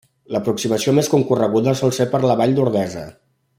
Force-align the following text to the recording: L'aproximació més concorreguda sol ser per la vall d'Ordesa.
L'aproximació 0.35 0.93
més 0.99 1.09
concorreguda 1.15 1.75
sol 1.83 1.95
ser 1.99 2.09
per 2.15 2.23
la 2.25 2.39
vall 2.43 2.59
d'Ordesa. 2.61 3.07